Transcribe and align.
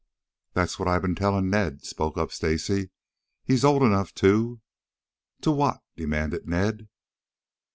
"That's 0.53 0.79
what 0.79 0.87
I've 0.87 1.03
been 1.03 1.13
telling 1.13 1.51
Ned," 1.51 1.83
spoke 1.85 2.17
up 2.17 2.31
Stacy. 2.31 2.89
"He's 3.43 3.63
old 3.63 3.83
enough 3.83 4.15
to" 4.15 4.59
"To 5.43 5.51
what?" 5.51 5.83
demanded 5.95 6.47
Ned. 6.47 6.87